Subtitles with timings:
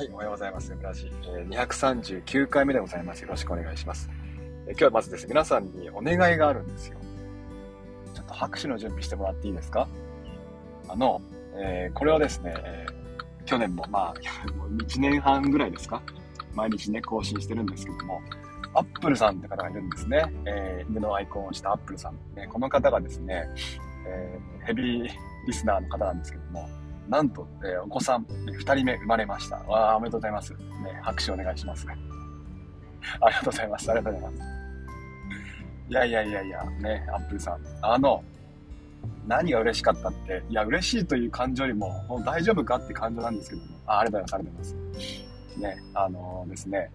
[0.00, 0.74] はい、おはようございます。
[0.74, 3.20] 村地、えー、239回目でございます。
[3.20, 4.08] よろしくお願いします。
[4.66, 6.96] えー、今日はまずですね、皆さんにお願いがあるんですよ。
[8.14, 9.86] ちょっと拍手の準備してもらっていいですか？
[10.88, 11.20] あの、
[11.52, 14.14] えー、これはですね、えー、去年も、まあ、
[14.88, 16.00] 1年半ぐらいですか？
[16.54, 18.22] 毎日ね、更新してるんですけども、
[18.72, 20.24] アップルさんって方がいるんですね。
[20.46, 22.14] えー、犬のアイコンをしたアップルさん。
[22.34, 23.44] ね、この方がですね、
[24.06, 25.12] えー、ヘビー
[25.46, 26.66] リスナーの方なんですけども、
[27.10, 29.56] なんと、えー、お子さん、2人目生まれました。
[29.56, 30.52] わあ、おめでとうございます。
[30.52, 30.58] ね、
[31.02, 31.84] 拍手お願いします。
[33.20, 33.90] ありがとうございます。
[33.90, 34.50] ありがとうございます。
[35.88, 37.60] いやいやいやいや、ね、アップルさん。
[37.82, 38.22] あの、
[39.26, 44.74] 何が嬉しかったって、いや、嬉しいという感情よりも、もう大丈夫かって感情なんですけども、あありがとうございます。
[44.76, 45.16] ありがとうございま
[45.50, 45.58] す。
[45.58, 46.90] ね、あのー、ですね、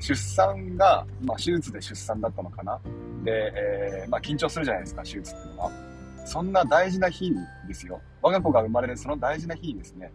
[0.00, 2.80] 出産が、まあ、手術で出産だったのかな。
[3.22, 5.85] で、えー、まあ、緊張するじゃないですか、手術っていうのは。
[6.26, 7.36] そんな大事な日に
[7.68, 8.00] ですよ。
[8.20, 10.12] 我が子が生まれるその大事な日にですね、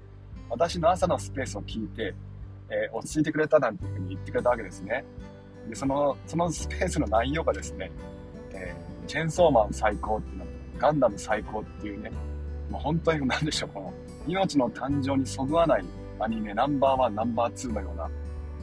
[0.49, 2.13] 私の朝のスペースを聞いて、
[2.69, 5.05] えー、落ち着いてくれたなんていうふうに言ってくれたわけですね。
[5.69, 7.89] で、その、そのスペースの内容がですね、
[8.51, 12.11] えー、チェンソーマン最高っていうのと、ガンダム最高っていうね、
[12.69, 13.93] もう本当に何でしょう、この、
[14.27, 15.85] 命の誕生にそぐわない
[16.19, 18.09] アニメナンバーワン、ナンバーツーのような、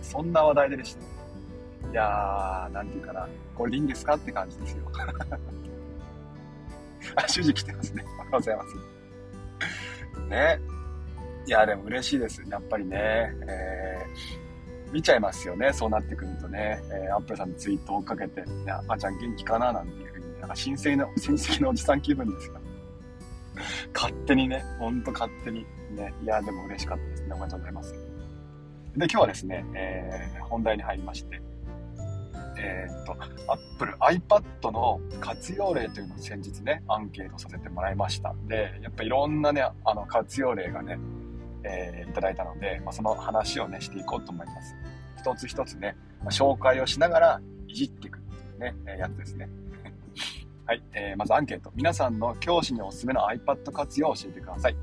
[0.02, 1.90] そんな話題ででした。
[1.90, 4.84] いやー、なんていうかな、これでいいんですかって感じですよ。
[7.16, 8.04] あ、主人来てますね。
[8.04, 8.76] おはようございます。
[10.28, 10.60] ね。
[11.46, 12.42] いや、でも嬉しいです。
[12.48, 12.98] やっぱりね、
[13.48, 15.72] えー、見ちゃいますよね。
[15.72, 16.80] そうなってくるとね。
[16.90, 22.54] えー、アップルさんのツイートを追っかけて、ね、赤ちゃん元気かななんていうふうに、なんか親戚の、親戚のおじさん気分ですよ。
[23.94, 25.66] 勝手にね、ほんと勝手に。
[25.90, 26.12] ね。
[26.22, 27.34] いや、でも嬉しかったですね。
[27.34, 27.92] おめでとうございます。
[27.92, 27.98] で、
[28.96, 31.40] 今日はですね、えー、本題に入りまして、
[32.58, 38.34] えー、っと、Apple iPad の活用例というのを先日ね、アンケートさせてもらいました。
[38.46, 40.98] で、やっぱいろんなね、あの活用例がね、
[41.62, 44.74] えー、いただいたので、まあ、その話をね、していこうと思います。
[45.18, 49.48] 一つ一つね、まあ、紹介をしながらいじっていくっていうね、え、やつですね。
[50.66, 51.72] はい、えー、まずアンケート。
[51.74, 54.76] 皆さんの教師におすすめの iPad 活用を教えてください。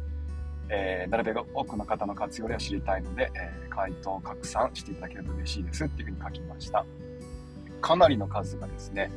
[0.70, 6.86] えー、なるべく多くの方の活用例を知りたいので、えー、回答を拡散していただけると嬉しいですっていうふうに書きました。
[7.86, 9.12] かなりの数がですね、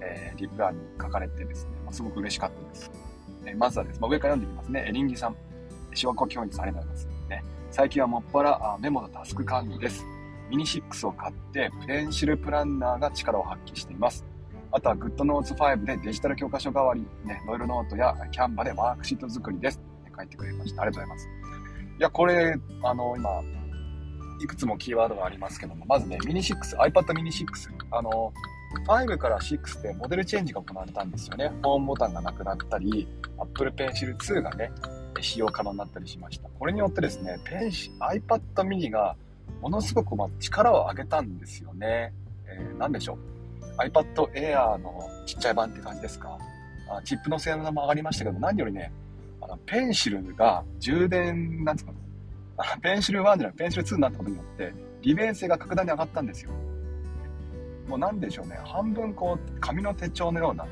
[0.00, 2.90] えー、リプランに書かれてですね、まあ、すごく嬉しかったです。
[3.46, 4.86] えー、まずはですね、まあ、上から読んでいきますね。
[4.88, 5.36] エリンギさん、
[5.94, 7.28] 小学校教員さんありがとうございます。
[7.28, 10.04] ね、最近はもっぱらメモのタスク管理です。
[10.50, 14.26] ミニ6を買って、ペンシルプランナーが力を発揮しています。
[14.72, 19.80] あとは GoodNotes5 でデジタル教科書代わり、ね、ノイルノートやキャンバでワークシート作りです。
[20.02, 20.82] って書いてくれました。
[20.82, 21.28] ありがとうございます。
[22.00, 23.30] いや、これ、あの、今、
[24.42, 27.46] いくつもキーワードがありますけども、まずね、ミニ6、iPad mini 6。
[27.90, 28.32] あの、
[28.86, 31.52] 5から6でモデルチェンジが行われたんですよね。
[31.62, 33.06] ホームボタンがなくなったり、
[33.38, 34.72] Apple Pencil 2がね、
[35.20, 36.48] 使用可能になったりしました。
[36.58, 39.14] これによってですね、ペンシ iPad mini が
[39.60, 42.12] ものすごくまあ力を上げたんですよね。
[42.46, 43.18] えー、何でしょう。
[43.80, 46.36] iPad Air のちっちゃい版って感じですか？
[46.90, 48.92] あチップの性能も上がりましたけど、何よりね、
[49.40, 51.92] あのペンシルが充電、なんですか、
[52.82, 56.50] ペンシル1じゃなくペンシル2になったことによって、利便性が格段に上がったんですよ。
[57.88, 60.66] もうなんでしょうね、半分こう、紙の手帳のような、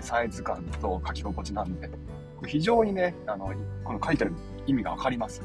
[0.00, 1.90] サイズ感と書き心地なんで、
[2.46, 3.52] 非常にね、あの、
[3.84, 4.32] この書いてる
[4.66, 5.42] 意味がわかります。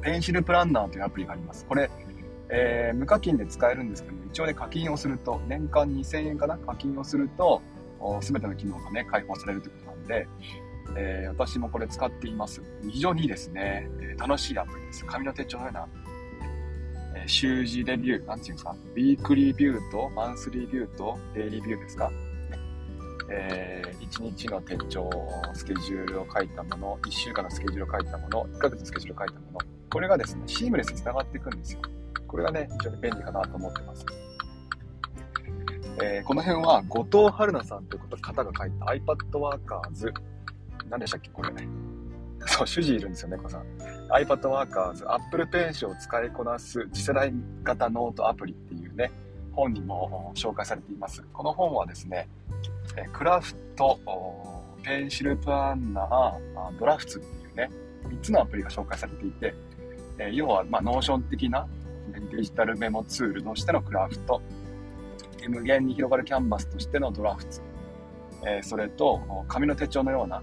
[0.00, 1.64] ペンシルプランナーというアプリがあります。
[1.66, 1.90] これ、
[2.48, 7.62] えー、無課金で使えるんですけども、一応ね、課金をすると、年間2000円かな課金をすると、
[8.20, 10.28] すべての機能がね、開放されるということなんで、
[10.96, 12.62] えー、私もこれ使っています。
[12.90, 13.88] 非常にいいですね。
[14.00, 15.04] えー、楽しいアプリです。
[15.06, 15.88] 紙の手帳のような、
[17.16, 22.10] えー、習字レビュー、なんていうんですか、ウィークリービューと、マンスリービューと、デイリービューですか？
[23.30, 25.08] えー、1日の手帳、
[25.54, 29.60] スケジュールを書いたもの、1週間のスケジュールを書いたもの、1ヶ月のスケジュールを書いたもの、
[29.90, 31.80] これがですね、シームレスに繋がっていくんですよ。
[32.26, 34.04] これがね、非常に便利かなと思ってます。
[36.02, 40.12] えー、この辺は後藤春菜さんという方が書いた iPad Workers
[40.92, 41.48] 何でしたっけこれ。
[42.46, 43.62] そう、主人いるんですよね、こさん。
[44.10, 49.10] iPad Workers、Apple Pencil を使いこなす次世代型ノートアプリっていうね、
[49.52, 51.22] 本にも紹介されています。
[51.32, 52.28] この本はですね、
[53.14, 57.70] Craft、Pencil Planner、Drafts っていうね、
[58.08, 59.54] 3つのアプリが紹介されていて、
[60.30, 61.66] 要は、ま、 Notion 的な
[62.30, 64.42] デジタルメモツールとしてのクラフト、
[65.48, 67.62] 無限に広がるキャンバスとしてのドラフツ、
[68.60, 70.42] それと紙の手帳のような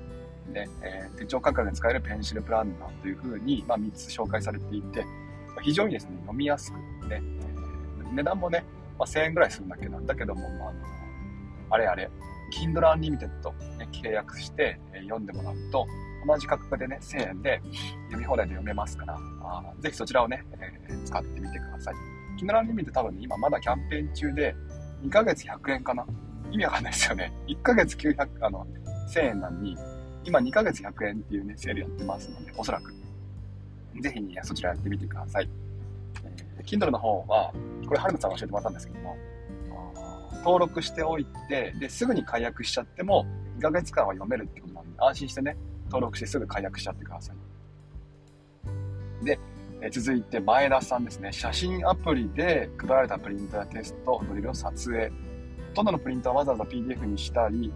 [0.53, 5.05] ね、えー、手帳感覚で使えるペンシルプランナーというふうに、まあ、3つ紹介されていて、
[5.61, 8.63] 非常にですね、読みやすくね、えー、値段もね、
[8.97, 10.73] まあ、1000円ぐらいするんだっけど、だけども、まあ、
[11.71, 12.09] あれあれ、
[12.51, 13.27] Kindle Unlimited、
[13.77, 15.85] ね、契約して、え、読んでもらうと、
[16.25, 17.61] 同じ価格でね、1000円で
[18.05, 20.43] 読み放題で読めますから、あぜひそちらをね、
[20.89, 21.95] えー、使ってみてください。
[22.39, 24.55] Kindle Unlimited 多分ね、今まだキャンペーン中で、
[25.03, 26.05] 2ヶ月100円かな
[26.51, 27.31] 意味わかんないですよね。
[27.47, 28.67] 1ヶ月900、あの、
[29.13, 29.77] 1000円なのに、
[30.23, 32.93] 今2ヶ月100円っていうね、セールやってますので、おそらく。
[34.01, 35.49] ぜひ、ね、そちらやってみてください。
[36.57, 37.53] えー、Kindle の方は、
[37.87, 39.17] これ、春菜さんが教えてもらったんですけども、
[40.43, 43.25] 登録しておいて、で、すぐに解約しちゃっても、
[43.57, 49.25] 2ヶ月間は読めるってことなんで、安心してね、登録してすぐ解約しちゃってください。
[49.25, 49.39] で、
[49.81, 51.31] え続いて前田さんですね。
[51.31, 55.07] 写真アプリで配られたプリントやテスト、ドリルを撮影。
[55.09, 55.13] ほ
[55.75, 57.71] とんどのプリントはわざわざ PDF にしたり、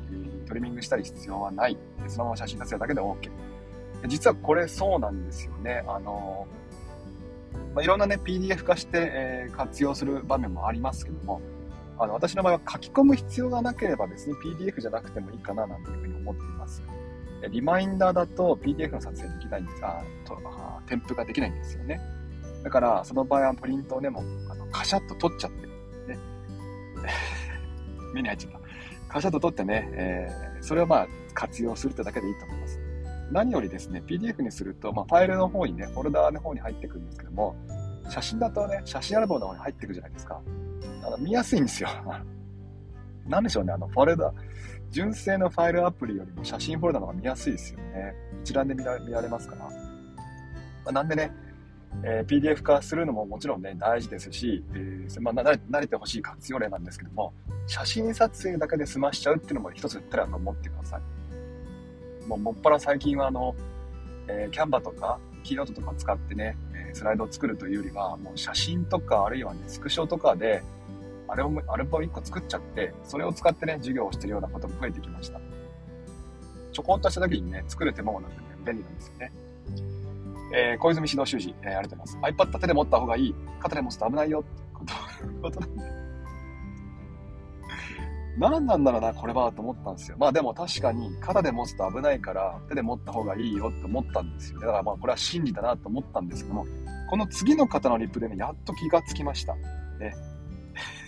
[0.53, 1.77] トリミングしたり必要はない。
[2.07, 3.29] そのまま写真撮影だけで OK。
[4.07, 5.83] 実はこれそうなんですよね。
[5.87, 6.45] あの、
[7.73, 11.41] まあ、いろんなね、PDF 化して、えー、活用する場面もありますけども、
[11.97, 16.83] あの、私の場合は書き込む必要がなければ別に PDF じゃなくてもいいかななんていうふうに思っています。
[17.49, 21.99] リマインダーだと PDF の撮影できないんですが、とあ添付ができないんですよね。
[22.63, 25.67] だから、その場合はプリントをね、もう、あの、カシャッと取っちゃって、
[26.11, 26.19] ね。
[28.13, 28.62] 目に入っちゃった。
[29.13, 32.79] カシャッと取ってね、えー、それをまあ、活用するってだけでいいと思います。
[33.31, 37.55] 何よりですね、PDF にすると、まあ、ファイルの方にね、フォルダーの方に入ってくるんですけども、
[38.09, 40.41] 写真だとね、写真アルバムの方に入ってくるじゃないですか。
[41.05, 41.89] あの見やすいんですよ。
[43.27, 44.33] なんでしょうね、あの、フォルダ、
[44.89, 48.15] 純正のファイルアプリよりも写真フォルダの方が見やすいですよね。
[48.41, 49.65] 一覧で見られますから。
[49.65, 49.69] ま
[50.87, 51.31] あ、なんでね、
[52.03, 57.33] えー、PDF 化するのももちろんね、大事ですし、えー、まあ、慣れてほしい活用例なんですけども、
[57.67, 62.27] 写真撮影だけで済ましちゃうっていうのも一つ手だと思ってください。
[62.27, 63.55] もう、もっぱら最近はあの、
[64.27, 70.63] えー、キャンバとか、キーノートとか使ってね、えスライドを作るというよりは、もう写真とか、あるいはね、スクショとかで、
[71.27, 75.39] アルバム、アルバム1個作っちゃって、それを使ってね、授業をしてるようなことも増えてきました。
[76.71, 79.31] ちょこっとした時にね、作る手間もなくね、便利なんですよね。
[80.53, 82.35] えー、小泉指導習字、えー、ありがとうございます。
[82.35, 83.35] iPad 手で持った方がいい。
[83.59, 84.93] 肩で持つと危ないよってこと、
[85.41, 86.03] ことなんで。
[88.37, 90.17] 何なんだろうな、これはと思ったんですよ。
[90.19, 94.59] まあでも確かに肩で持つと危ないから手で持った方がいいよって思ったんですよ。
[94.59, 96.65] だからまあこれは真理だなと思ったんですけども、
[97.09, 99.55] この次の方のリップでね、やっと気がつきました。
[99.55, 100.15] ね。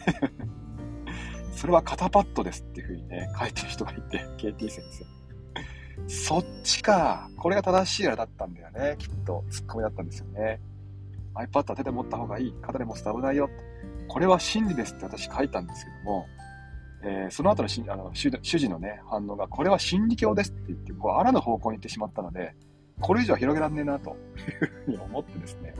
[1.51, 5.24] それは肩パッドですっていうふうにね、書いてる人がいて、KT 先生。
[6.07, 7.29] そっちか。
[7.37, 8.95] これが正しいあれだったんだよね。
[8.97, 10.59] きっと、ツッコミだったんですよね。
[11.33, 12.53] iPad は手で持った方がいい。
[12.61, 13.49] 肩で持つと危ないよ。
[14.07, 16.27] これは真理ですって私書いたんですけども、
[17.03, 22.55] えー、その後のしあの主事のね、反応が、これは心理教ですって言って、こう、あらぬ方向に行ってしまったので、
[22.99, 25.73] これ以上は広げらんねえな、というふうに思ってですね、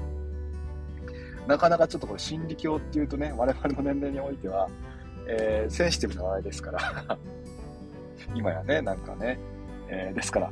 [1.47, 4.69] なかなかちょっとこれ心理教っていうとね、我々の年齢においては、
[5.27, 7.17] えー、センシティブな話題ですから
[8.35, 9.39] 今やね、なんかね、
[9.97, 10.51] えー、ですから、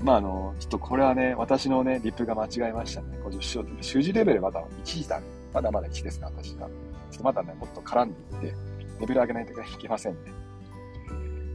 [0.00, 3.18] まああの、ちょっとこれはね、私のね、リップが間違えましたね。
[3.22, 6.66] 50種習字レベルまだ1だ、ね、まだまだ1ですね、私が。
[6.66, 8.54] ちょっとまだね、もっと絡んでいって、
[9.00, 10.18] レベル上げないといけませんね。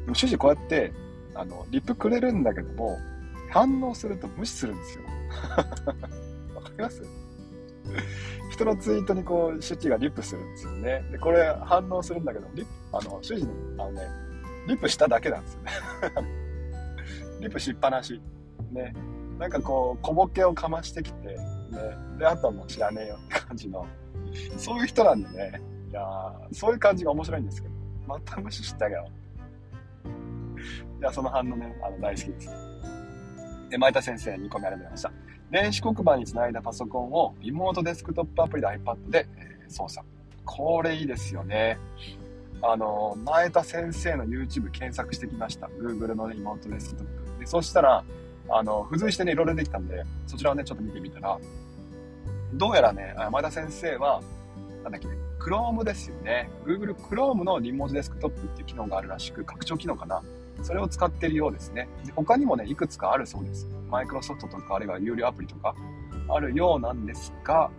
[0.05, 0.91] でも、主人こうやって、
[1.33, 2.97] あの、リップくれるんだけども、
[3.49, 5.03] 反応すると無視するんですよ。
[6.55, 7.01] わかります？
[8.51, 11.03] 人のツイートにこう、主治がリップするんですよね。
[11.11, 14.01] で、これ反応するんだけど、リップ、あの、主人に、あのね、
[14.67, 15.71] リップしただけなんですよね。
[17.43, 18.21] リップしっぱなし。
[18.71, 18.93] ね。
[19.39, 21.37] なんかこう、小ボケをかましてきて、ね。
[22.17, 23.85] で、あとはもう知らねえよって感じの、
[24.57, 25.61] そういう人なんでね。
[25.89, 26.01] いや
[26.51, 27.73] そういう感じが面白いんですけど、
[28.07, 29.07] また無視したよ。
[30.99, 32.49] いや、その反応ね、あの、大好きです。
[33.69, 35.59] で、前田先生、2個目ありがとうございました。
[35.61, 40.05] 電子黒板につないだパソコンをリモートデスクトップアプリで iPad で、え、操作。
[40.45, 41.77] これいいですよね。
[42.63, 45.67] あの、前田先生の YouTube 検索してきました。
[45.67, 47.22] Google のリモートデスクトップ。
[47.39, 48.03] で、そしたら、
[48.49, 51.39] あの、付随してね、いろいろできたんで、そちらをね、ちょっと見てみたら、
[52.53, 54.21] どうやらね、前田先生は、
[54.83, 55.07] なんだっけ、
[55.43, 56.49] Chrome ですよね。
[56.65, 60.21] Google Chrome のリモートデスクトップっていう機能があるらしく、拡張機能かな。
[60.61, 61.89] それを使ってるようですね。
[62.05, 63.67] で他にもね、いくつかあるそうです。
[63.89, 65.75] マイクロソフトとか、あるいは有料アプリとか、
[66.29, 67.69] あるようなんですが、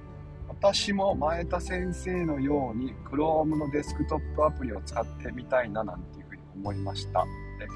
[0.48, 7.24] 私も前田先生のように Chrome のデスクトップアプリを使ってみたいななんていうふうに思いました。
[7.58, 7.66] で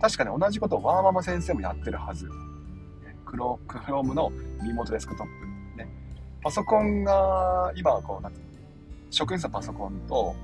[0.00, 2.28] 確かに同じことをワーママ先生もやってるはず。
[3.26, 5.76] Chrome のリモートデスクトップ。
[5.76, 5.88] ね、
[6.42, 8.46] パソコンが今はこう、なんていう
[9.10, 10.34] 職員室のパソコンと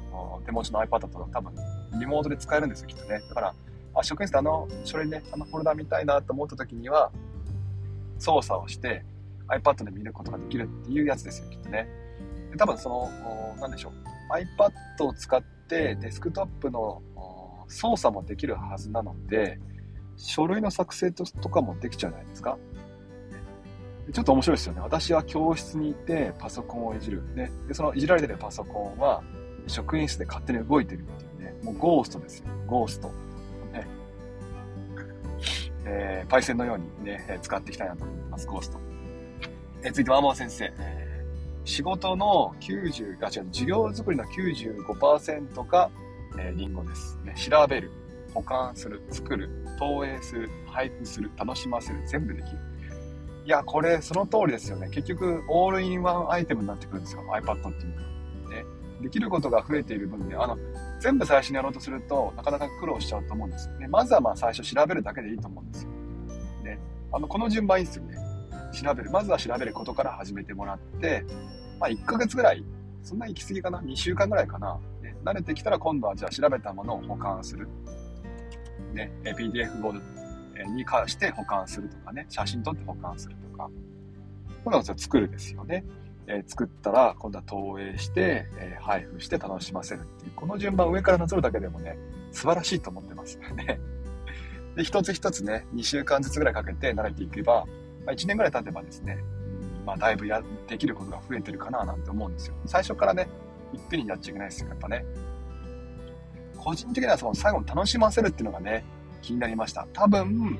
[0.44, 1.52] 手持ちの iPad と多分
[1.98, 3.20] リモートで使えるんですよ、きっとね。
[3.28, 3.54] だから、
[3.94, 7.10] あ、職員室であの書類ね、あのフォルダ見たいなと思った時には、
[8.18, 9.04] 操作をして
[9.48, 11.88] iPad で見ることができるっていうやつですよ、きっとね。
[12.50, 13.92] で多分その、なんでしょう。
[14.32, 17.02] iPad を使ってデスクトップの
[17.68, 19.58] 操作もできるはずなので、
[20.16, 22.58] 書類の作成とかもできちゃうじゃないですか。
[24.12, 24.80] ちょっと面白いですよね。
[24.80, 27.22] 私は教室にいてパソコンをいじる。
[27.34, 29.22] ね、でそのいじられてるパソコンは
[29.66, 32.46] 職員室で勝手に動いてるっていうね、もうゴーストですよ。
[32.66, 33.08] ゴースト。
[33.72, 33.86] ね。
[35.86, 38.78] えー、パイセンのようにね、使っていきたいなと思ってます、ゴースト。
[39.82, 40.72] えー、続いては、天野先生。
[41.64, 45.90] 仕事の90、あ、違う、授業作りの95%が、
[46.38, 47.18] えー、リンゴです。
[47.24, 47.90] ね、調べる、
[48.32, 52.58] 保管する、作る、投影する、配布する、楽しませる、全部できる。
[53.44, 54.88] いや、これ、その通りですよね。
[54.88, 57.22] 結局、オールインワンアイテムになってくるんですよ。
[57.30, 58.50] iPad っていうのは。
[58.50, 58.64] ね。
[59.02, 60.56] できることが増えている分で、あの、
[61.00, 63.68] 全部最初にやろうとすると、なかなか苦労しちゃうと思うんです。
[63.78, 63.86] ね。
[63.86, 65.90] まずはまあ最初調べるだけでいいと思うんですよ。
[66.64, 66.78] ね。
[67.12, 68.16] あの、この順番いいですよね。
[68.72, 69.10] 調べる。
[69.10, 71.26] まずは調べることから始めてもらって、
[71.78, 72.64] まあ1ヶ月ぐらい、
[73.02, 74.80] そんな行き過ぎかな ?2 週間ぐらいかな、
[75.24, 77.68] 慣れてきたら今度はじゃあ調べたものを保管する。
[78.92, 79.10] ね。
[79.24, 83.70] PDF ボードに関して保管するとかね、写真撮って保管するとか、
[84.64, 85.84] これを作るですよね。
[86.26, 91.98] えー、作ったら今度は投影して、えー、配布して楽しませるっていう、この順番上からなぞるだけでもね、
[92.32, 93.78] 素晴らしいと思ってますよね。
[94.76, 97.66] で、一つ一つね、2週間ずつぐらいかけて慣れていけば、
[98.06, 99.18] まあ、1年ぐらい経てばですね、
[99.84, 102.54] まあ、だいぶやできることが増えてるかななんて思うんですよ。
[102.66, 103.28] 最初からね、
[103.74, 105.04] いっぺんにやっちゃいけないですよ、やっぱね。
[106.56, 108.84] 個人的にはその最後に楽しませるっていうのがね、
[109.20, 109.86] 気になりました。
[109.92, 110.58] 多分、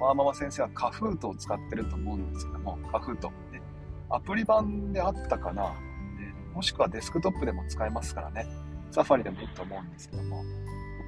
[0.00, 3.30] ワーママ先生はカフートを使ってると思うんですけども、カフート。
[3.52, 3.62] ね、
[4.10, 8.46] アプリ版であったかな、ね、もしくはデスクトップでも使えますからね、
[8.90, 10.44] サファリでもいいと思うんですけども、やっ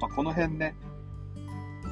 [0.01, 0.75] ぱこの辺ね、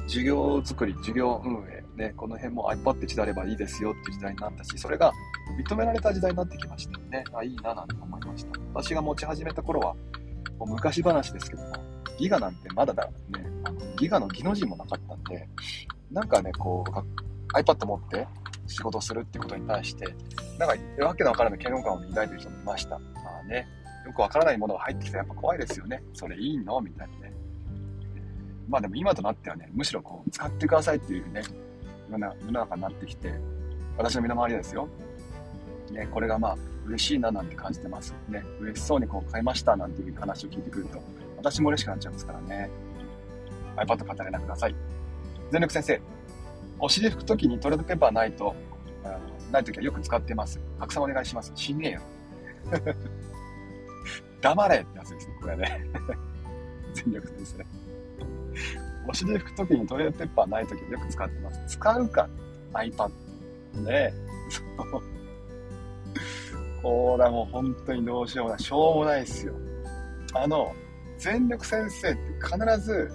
[0.06, 5.12] 授業作り、授業運営、ね、この辺も iPad 一台あればいいですよっていう時代になったし、それが
[5.58, 7.24] 認められた時代になってきましたよね。
[7.32, 8.60] あ、いいななんて思いました。
[8.74, 9.94] 私が持ち始めた頃は、
[10.58, 11.72] もう昔話ですけども、
[12.18, 13.12] ギガなんてまだだね、
[13.64, 15.48] あのギガのギの字もなかったんで、
[16.10, 18.26] なんかね、こう、iPad 持って
[18.66, 20.06] 仕事するってことに対して、
[20.58, 22.98] なんかわけのわからない嫌悪感を抱いてる人もいました。
[22.98, 23.04] ま
[23.42, 23.66] あね、
[24.06, 26.02] よくわからないものが入ってきたらやっぱ怖いですよね。
[26.14, 26.80] それいいの？
[26.80, 27.25] みたいなね。
[28.68, 31.42] まあでも今となってはね、むしろこう、使ってくださいっていうね、
[32.10, 33.34] 世の中になってきて、
[33.96, 34.88] 私の身の回りですよ。
[35.90, 36.56] ね、これがまあ、
[36.86, 38.14] 嬉しいななんて感じてます。
[38.28, 41.00] ね、嬉しそうにこう買いましたなんていう話を聞いてくると、
[41.36, 42.70] 私も嬉しくなっちゃいますからね。
[43.76, 44.74] iPad 語れなください。
[45.50, 46.00] 全力先生、
[46.78, 48.54] お尻拭くときにトイレットペーパーないと、
[49.52, 50.60] ないときはよく使ってます。
[50.78, 51.52] 拡散お願いします。
[51.54, 52.00] 死ねえよ。
[54.40, 55.84] 黙れってやつですね、これね。
[56.94, 57.85] 全力先生。
[59.08, 61.60] お尻拭くときにトイレットペーパーないときよく使ってます。
[61.68, 62.28] 使うか
[62.72, 63.10] ?iPad。
[63.84, 64.12] ね
[64.50, 64.62] そ
[64.98, 65.02] う。
[66.82, 68.58] これはもう本当にどうしようもない。
[68.62, 69.54] しょうもないですよ。
[70.34, 70.72] あの、
[71.18, 73.10] 全力先生って必ず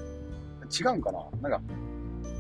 [0.82, 1.20] 違うんかな？
[1.42, 1.62] なんか、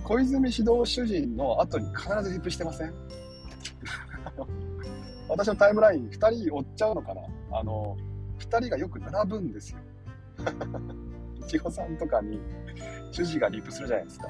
[0.04, 2.94] 小泉指導主人の後に必ずリップしてません？
[5.30, 7.22] 私のタイムライン2人追っちゃうのかな？
[7.60, 7.96] あの、
[8.40, 9.80] 2人がよく並ぶんですよ。
[11.40, 12.40] いちごさんとかに
[13.12, 14.28] 主人がリップするじゃないですか。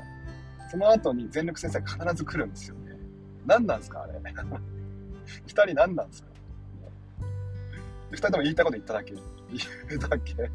[0.69, 2.97] その後に全力先生必ず来るんですよね。
[3.45, 4.13] 何なんですかあれ。
[4.19, 6.29] 2人何なんですか
[8.11, 9.13] 2人とも言いたいこと言っただけ。
[9.13, 10.49] 言うだけ。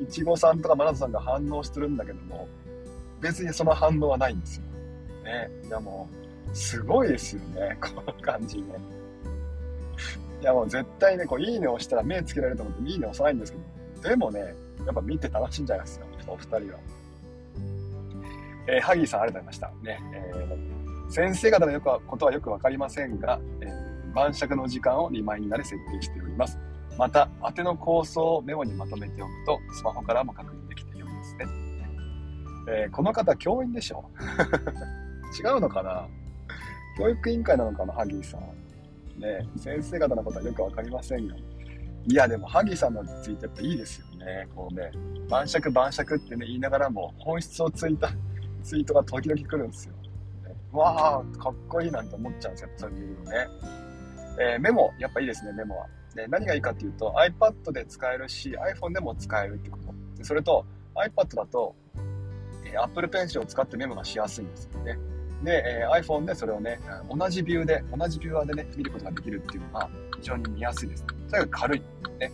[0.00, 2.48] いちごさんとかマナトさんが反応してるんだけども、
[3.20, 4.62] 別にその反応はないんですよ。
[5.24, 5.50] ね。
[5.66, 6.08] いやも
[6.52, 8.64] う、すごいですよね、この感じね。
[10.40, 13.58] いやもう絶対ね、こう、いいね押したら目つけられると思って、いいね押さないんですけ
[14.02, 14.54] ど、でもね、
[14.86, 16.78] やっぱ見て楽しいんじゃないですか、お二人は。
[18.66, 19.82] えー、ハギーさんありがとうございました。
[19.82, 26.58] ね、えー、先生方のよくことはよくわかりませんが、えー、晩酌の時間をリマインダーで設定しております。
[26.98, 31.46] また、宛ての構想をメモにまとめておくと、スマホからも確認できて良いですね。
[32.70, 34.04] えー、この方、教員でしょ
[35.42, 36.08] 違うのかな？
[36.98, 39.20] 教育委員会なのかな、ハギーさん。
[39.20, 41.34] ね先生方のことはよくわかりませんが。
[42.10, 44.48] いや、でも、ハギさんのついてやっぱいいですよね。
[44.54, 44.90] こうね、
[45.28, 48.10] 晩酌晩酌ってね、言いながらも、本質をついた
[48.64, 49.94] ツイートが時々来るんですよ。
[50.42, 53.48] ね、わあ、かっこいいなんて思っちゃうんですよ、そういうのね。
[54.40, 55.86] えー、メモ、やっぱいいですね、メモは。
[56.14, 59.94] で、何がいいかっていうと iPad で使えるし iPhone でも使えるってこと。
[60.16, 61.76] でそれと iPad だと、
[62.64, 64.98] え、Apple Pencil を使ってメモがしやすいんですよね。
[65.42, 71.04] で、えー、iPhone でそれをね、同じビューで、同じビューアーでね、見ることができるっていうのが非常に見やすいです。
[71.28, 71.80] それが軽い。
[72.18, 72.32] ね。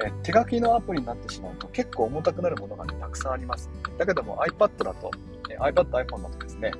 [0.00, 3.68] えー、手書きのアプリになってしまうと結構重たくなるものが、ね、たくさんあります。
[3.98, 5.10] だけども iPad だと、
[5.50, 6.72] えー、iPad、iPhone だとですね、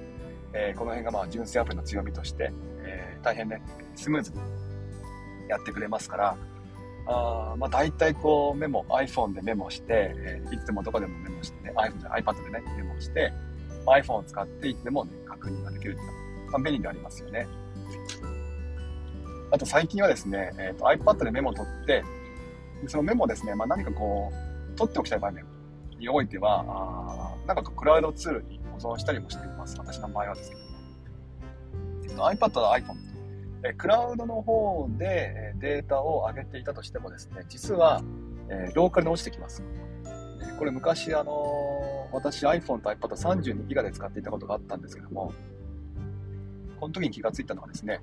[0.53, 2.53] えー、この辺がまあ純正アプリの強みとして、
[2.85, 3.61] え、大変ね、
[3.97, 4.39] スムーズに
[5.49, 6.37] やってくれますから、
[7.07, 13.33] あまあ大体こうメモ、iPhone でメモして、え、いつでもどこでもメモしてね、iPhone じゃ iPad でね、メモして、
[13.91, 16.19] iPhone を使っていつでも、ね、確認ができるというのは、
[16.53, 17.47] まあ、便利でありますよね。
[19.51, 22.05] あと最近はですね、えーと、iPad でメモを取って、
[22.87, 25.45] そのメモですね、まあ、何かこう、取っておきたい場面
[25.99, 29.77] においては、あなんかクラウドツールに保存したりもしています。
[29.79, 30.63] 私の場合はですけど。
[32.05, 33.09] えっと、iPad と iPhone。
[33.65, 38.03] えクラウドの方でデータを上げていたとしてもですね、実は、
[38.49, 39.65] えー、ローカルに落ちてきます。
[40.59, 45.33] これ昔、あの、私 iPhone と iPad32 ギガで使っていたことがあったんですけども、
[46.81, 48.01] この時に気がついたのはですね、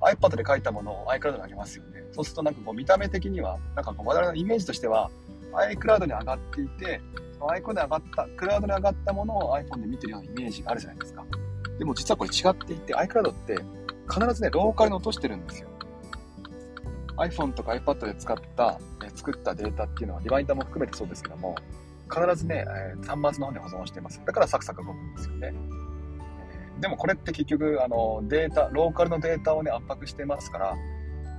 [0.00, 2.02] iPad で書いたものを iCloud に上げますよね。
[2.12, 5.10] そうするとなんかこう見た目的には、なんかこう我々のイメージとしては、
[5.52, 7.00] iCloud に上がっていて、
[7.38, 11.24] その iCloud に上がった、クラウドに上がったものを iPhone で見てるようなイメージがあるじゃないですか。
[11.78, 13.58] でも実はこれ違っていて、iCloud って
[14.10, 15.68] 必ずね、ローカルに落としてるんですよ。
[17.16, 18.78] iPhone とか iPad で使った、
[19.14, 21.54] 作ったデータっていうのは、リマインダーも含めてそうですけども、
[22.12, 24.20] 必ずね、え端末の方で保存しています。
[24.24, 25.54] だからサクサク動くんですよね。
[26.80, 30.76] でもこれって結局、あの、データ、ローカルのデータをね、圧迫してますから、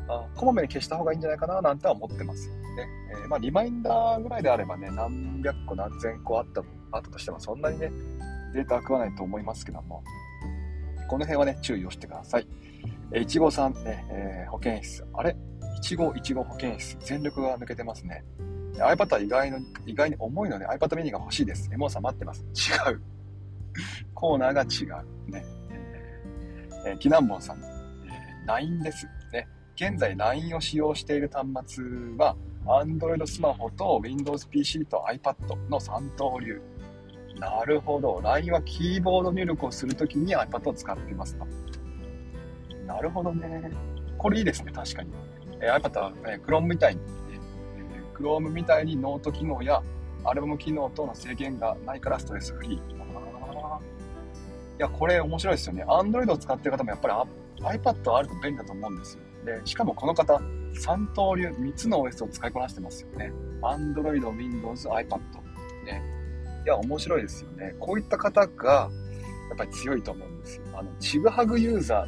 [0.08, 2.56] あこまめに消した方がいいんじゃないかななんては思ってますね。
[3.12, 7.92] えー、まあ、リマインダーぐらいであればね、何百個何千個あった、あったとしてもそんなにね、
[8.54, 10.04] データ食わないと思いますけども、
[11.10, 12.48] この辺はね、注意をしてください。
[13.12, 15.06] えいちごさんね、えー、保健室。
[15.14, 15.36] あれ？
[15.78, 16.98] いちごいちご保健室。
[17.02, 18.24] 全力が抜けてますね。
[18.76, 21.70] iPad は意外の意外に重いので iPad mini が欲しいです。
[21.74, 22.44] エモーさん待ってます。
[22.44, 23.02] 違う。
[24.14, 25.32] コーナーが違う。
[25.32, 25.46] ね。
[26.86, 29.08] えー、キナンボンさん、えー、LINE です。
[29.32, 29.48] ね。
[29.76, 31.84] 現在 LINE を使用している端末
[32.18, 35.36] は、Android スマホと Windows PC と iPad
[35.70, 36.62] の3刀流。
[37.40, 38.22] なるほど。
[38.24, 41.46] LINE はキーボード入力をするときに iPad を使っていますと。
[42.88, 43.72] なるほどね。
[44.18, 45.12] これいいですね、確かに。
[45.62, 47.02] えー、iPad は、えー、Chrome みたいに、
[48.18, 49.82] Chrome みたいにノート機能や
[50.24, 52.96] アルバム機能等の制限がないからストレスフリー。
[54.78, 55.86] いや、これ面白いですよね。
[55.86, 59.22] Android を使ってる方もやっぱり iPad あると便利だと思うんですよ。
[59.46, 63.32] で、しかもこの方、3刀流、3つの OS を使いこなしてますよね。
[63.62, 65.20] Android、Windows、iPad。
[65.86, 66.04] ね。
[66.66, 67.76] いや、面白いですよね。
[67.80, 68.90] こういった方が、
[69.50, 70.64] やっぱり強いと思うんですよ。
[70.74, 72.08] あの、ちぐはぐユーザ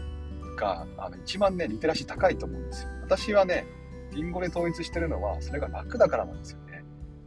[0.56, 2.90] ーが、あの、一番ね、リテラシー高いと思うんですよ。
[3.04, 3.66] 私はね、
[4.18, 6.84] リンゴで統一してるのは、それが楽だからなんですよね。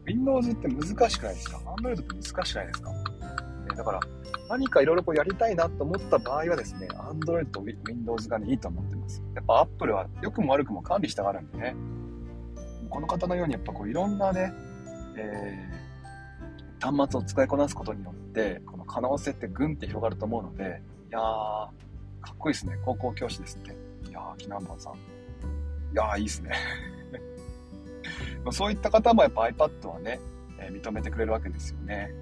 [0.06, 2.96] Windows って難しくないですか ?Android って難しくないですか、ね、
[3.76, 4.00] だから、
[4.48, 9.22] 何かいろいろこうやりたいなと思った場合はですね、Android と Windows がね、いいと思ってます。
[9.36, 11.76] やっぱ Apple は良くも悪くも管理したがるんでね、
[12.88, 14.52] この方のようにやっぱこういろんなね、
[15.16, 21.20] えー、端末を使いこなすことによって、この可能性ってぐんって広がると思うので、いやー、
[22.20, 22.76] かっこいいですね。
[22.84, 23.76] 高校教師ですって。
[24.08, 25.19] いやー、キナンバンさん。
[25.92, 26.52] いやー、いいですね。
[28.52, 30.20] そういった方もやっぱ iPad はね、
[30.58, 32.12] えー、認めてくれるわけですよね。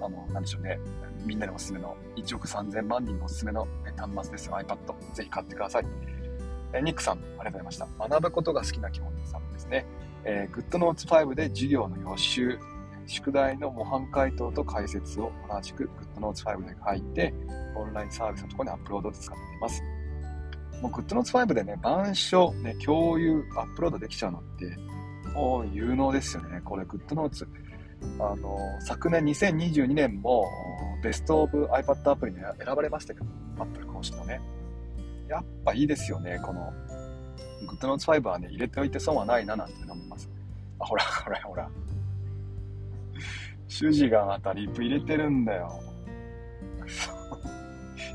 [0.00, 0.78] あの、なんでしょうね。
[1.24, 4.54] みんなにおすすめの、1億3000万人のおすすめの端末ですよ。
[4.56, 4.76] iPad。
[5.14, 5.86] ぜひ買ってください。
[6.74, 7.86] えニックさん、ありがとうございました。
[8.08, 9.86] 学ぶことが好きな基本さんですね。
[10.24, 12.58] えー、GoodNotes 5で授業の予習、
[13.06, 17.32] 宿題の模範解答と解説を同じく GoodNotes 5で書いて、
[17.76, 19.82] オンラインサービスのところにアップロードで使っています。
[20.84, 24.76] もう GoodNotes 5でね、板書、ね、共有、アップロードできちゃうのって、
[25.32, 26.60] もう有能ですよね。
[26.62, 27.46] これ GoodNotes。
[28.20, 30.44] あの、昨年2022年も
[31.02, 33.26] ベストオブ iPad アプリに選ばれましたけど、
[33.58, 34.42] Apple 公式のね。
[35.26, 36.70] やっぱいいですよね、この
[37.66, 40.28] GoodNotes 5はね、入れておいて損はないななんて思います。
[40.80, 41.70] あ、ほら、ほら、ほら。
[43.68, 45.80] 主事がまたリップ入れてるんだよ。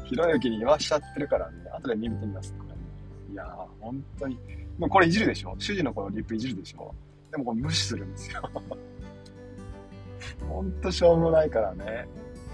[0.09, 3.33] ひろゆきに言わしちゃってるからね、後で見てみます、これ。
[3.33, 3.47] いやー、
[3.79, 4.39] 本当に。
[4.79, 6.95] もうこれいじるでしょ主事のこのリップいじるでしょ
[7.31, 8.41] でもこれ無視するんですよ。
[10.49, 12.07] ほんとしょうもないからね。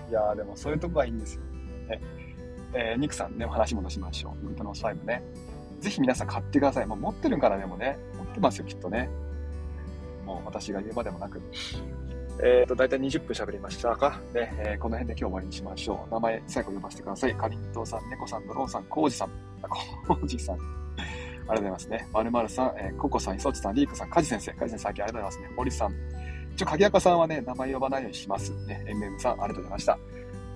[0.09, 1.41] いやーでもそういうとこがいいんですよ。
[1.87, 2.01] ね
[2.73, 4.43] えー、ニクさんね、お話戻しましょう。
[4.43, 5.23] グルトノース5ね。
[5.79, 6.85] ぜひ皆さん買ってください。
[6.85, 9.09] もう持ってるからでもね、持ってますよ、きっとね。
[10.25, 11.41] もう私が言うまでもなく。
[12.43, 14.19] えっ、ー、と、だいたい20分喋りましたか？
[14.33, 16.13] ね、えー、この辺で今日終わりにしましょう。
[16.13, 17.35] 名前、最後読ませてください。
[17.35, 19.29] かりんとうさん、猫さん、ドローンさん、コウジさん。
[20.07, 20.55] コウジさん。
[20.55, 22.07] ありがとうございますね。
[22.11, 25.49] まるまるさん、えー、ココさん、いそちさん、リークさん、カジ先生、カジ先生、ありがとうございますね。
[25.55, 25.93] 森さん、
[26.53, 28.51] 一応、鍵垢さんはね、名前呼ばないようにします。
[28.65, 29.99] ね、MM さん、ありがとうございました。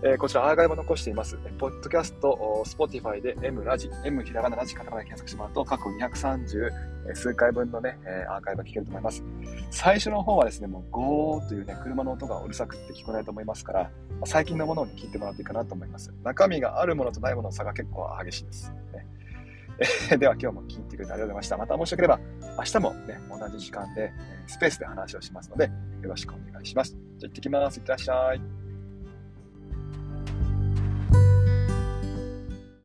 [0.01, 1.37] えー、こちらアーカイブ残しています。
[1.57, 7.97] ポッドキャスト、 Spotify で M ラジ、M ひらがなラジカタカナ検索してもらうと過去230数回分のね、
[8.29, 9.21] アーカイブが聞けると思います。
[9.71, 13.91] 最初の方はですね、もうゴーというね、車の音がうるさくって聞こえないと思いますから、
[14.23, 16.13] 最近のものを、聞いてもらっていいかなと思います。
[16.23, 18.71] 中身があるものとないものの差が結構激しいです。
[18.93, 19.05] ね
[20.11, 21.57] えでは今日も聞いてくれてありがとうございました。
[21.57, 22.21] またもしよければ
[22.57, 24.13] 明日もね、同じ時間で
[24.47, 25.65] スペースで話をしますので、
[26.01, 26.91] よろしくお願いします。
[27.17, 27.77] じゃあ行ってきます。
[27.77, 28.58] いってらっしゃい。